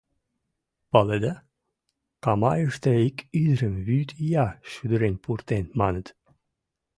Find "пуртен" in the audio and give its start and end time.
5.23-5.65